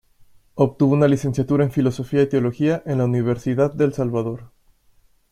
[0.55, 4.49] Obtuvo una licenciatura en Filosofía y Teología en la Universidad del Salvador.